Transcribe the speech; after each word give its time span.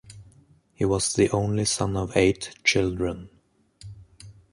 He 0.73 0.83
was 0.83 1.13
the 1.13 1.29
only 1.29 1.63
son 1.63 1.95
of 1.95 2.17
eight 2.17 2.55
children. 2.63 3.29